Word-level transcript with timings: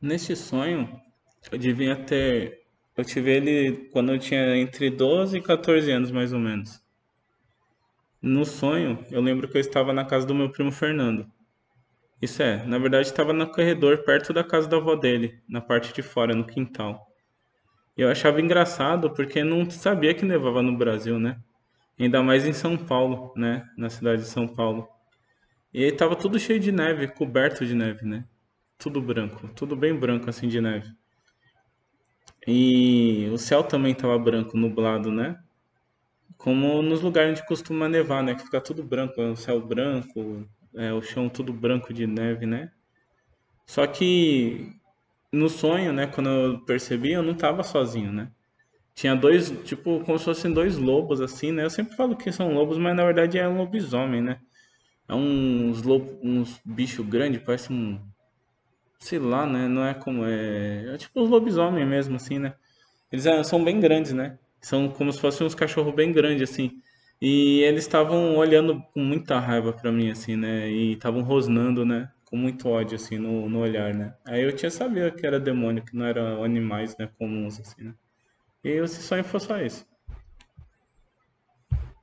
Neste 0.00 0.36
sonho, 0.36 1.00
eu 1.50 1.58
devia 1.58 1.96
ter. 1.96 2.60
Eu 2.94 3.04
tive 3.04 3.30
ele 3.30 3.88
quando 3.92 4.12
eu 4.12 4.18
tinha 4.18 4.56
entre 4.56 4.90
12 4.90 5.38
e 5.38 5.42
14 5.42 5.90
anos, 5.90 6.10
mais 6.10 6.34
ou 6.34 6.38
menos. 6.38 6.82
No 8.20 8.44
sonho, 8.44 9.04
eu 9.10 9.22
lembro 9.22 9.48
que 9.48 9.56
eu 9.56 9.60
estava 9.60 9.92
na 9.94 10.04
casa 10.04 10.26
do 10.26 10.34
meu 10.34 10.50
primo 10.50 10.70
Fernando. 10.70 11.26
Isso 12.20 12.42
é, 12.42 12.64
na 12.66 12.78
verdade 12.78 13.06
estava 13.06 13.32
no 13.32 13.50
corredor 13.50 14.04
perto 14.04 14.32
da 14.32 14.44
casa 14.44 14.68
da 14.68 14.76
avó 14.76 14.96
dele, 14.96 15.40
na 15.48 15.60
parte 15.60 15.94
de 15.94 16.02
fora, 16.02 16.34
no 16.34 16.46
quintal. 16.46 17.06
Eu 17.96 18.10
achava 18.10 18.40
engraçado 18.40 19.10
porque 19.14 19.42
não 19.42 19.68
sabia 19.70 20.12
que 20.12 20.24
nevava 20.24 20.62
no 20.62 20.76
Brasil, 20.76 21.18
né? 21.18 21.38
Ainda 21.98 22.22
mais 22.22 22.46
em 22.46 22.52
São 22.52 22.76
Paulo, 22.76 23.32
né? 23.34 23.66
Na 23.78 23.88
cidade 23.88 24.22
de 24.22 24.28
São 24.28 24.46
Paulo. 24.46 24.86
E 25.72 25.84
aí 25.84 25.92
tava 25.92 26.16
tudo 26.16 26.38
cheio 26.38 26.60
de 26.60 26.70
neve, 26.70 27.08
coberto 27.08 27.64
de 27.64 27.74
neve, 27.74 28.04
né? 28.04 28.26
Tudo 28.78 29.00
branco, 29.00 29.48
tudo 29.54 29.74
bem 29.74 29.94
branco 29.94 30.28
assim 30.28 30.48
de 30.48 30.60
neve. 30.60 30.94
E 32.46 33.28
o 33.32 33.38
céu 33.38 33.64
também 33.64 33.94
tava 33.94 34.18
branco, 34.18 34.56
nublado, 34.56 35.10
né? 35.10 35.38
Como 36.36 36.82
nos 36.82 37.00
lugares 37.00 37.32
onde 37.32 37.46
costuma 37.48 37.88
nevar, 37.88 38.22
né? 38.22 38.34
Que 38.34 38.44
fica 38.44 38.60
tudo 38.60 38.84
branco, 38.84 39.20
é 39.20 39.30
o 39.30 39.36
céu 39.36 39.60
branco, 39.60 40.46
é, 40.74 40.92
o 40.92 41.02
chão 41.02 41.28
tudo 41.28 41.52
branco 41.52 41.92
de 41.92 42.06
neve, 42.06 42.46
né? 42.46 42.70
Só 43.66 43.86
que 43.86 44.72
no 45.32 45.48
sonho, 45.48 45.92
né, 45.92 46.06
quando 46.06 46.28
eu 46.30 46.60
percebi, 46.64 47.12
eu 47.12 47.22
não 47.22 47.34
tava 47.34 47.62
sozinho, 47.62 48.12
né? 48.12 48.30
Tinha 48.94 49.14
dois, 49.14 49.50
tipo, 49.64 50.00
como 50.04 50.18
se 50.18 50.24
fossem 50.24 50.52
dois 50.52 50.78
lobos, 50.78 51.20
assim, 51.20 51.52
né? 51.52 51.64
Eu 51.64 51.70
sempre 51.70 51.96
falo 51.96 52.16
que 52.16 52.32
são 52.32 52.54
lobos, 52.54 52.78
mas 52.78 52.96
na 52.96 53.04
verdade 53.04 53.38
é 53.38 53.48
um 53.48 53.58
lobisomem, 53.58 54.22
né? 54.22 54.40
É 55.08 55.14
uns 55.14 55.82
lobo, 55.82 56.18
uns 56.22 56.60
bicho 56.64 57.04
grande, 57.04 57.38
parece 57.40 57.72
um, 57.72 58.00
sei 59.06 59.18
lá, 59.18 59.46
né? 59.46 59.68
Não 59.68 59.84
é 59.86 59.94
como 59.94 60.24
é, 60.24 60.94
é 60.94 60.98
tipo 60.98 61.20
os 61.22 61.30
lobisomem 61.30 61.84
mesmo, 61.86 62.16
assim, 62.16 62.38
né? 62.38 62.54
Eles 63.12 63.26
é- 63.26 63.42
são 63.44 63.62
bem 63.64 63.80
grandes, 63.80 64.12
né? 64.12 64.38
São 64.60 64.88
como 64.90 65.12
se 65.12 65.20
fossem 65.20 65.46
uns 65.46 65.54
cachorros 65.54 65.94
bem 65.94 66.12
grandes, 66.12 66.50
assim. 66.50 66.72
E 67.20 67.60
eles 67.62 67.84
estavam 67.84 68.36
olhando 68.36 68.82
com 68.94 69.00
muita 69.00 69.38
raiva 69.40 69.72
pra 69.72 69.92
mim, 69.92 70.10
assim, 70.10 70.36
né? 70.36 70.70
E 70.70 70.92
estavam 70.94 71.22
rosnando, 71.22 71.84
né? 71.86 72.10
Com 72.26 72.36
muito 72.36 72.68
ódio, 72.68 72.96
assim, 72.96 73.18
no, 73.18 73.48
no 73.48 73.60
olhar, 73.60 73.94
né? 73.94 74.14
Aí 74.26 74.42
eu 74.42 74.54
tinha 74.54 74.70
sabido 74.70 75.12
que 75.16 75.26
era 75.26 75.40
demônio, 75.40 75.84
que 75.84 75.96
não 75.96 76.06
eram 76.06 76.44
animais, 76.44 76.96
né? 76.98 77.08
Comuns, 77.18 77.60
assim, 77.60 77.84
né? 77.84 77.94
E 78.64 78.70
esse 78.70 79.02
sonho 79.02 79.24
foi 79.24 79.40
só 79.40 79.60
isso. 79.62 79.86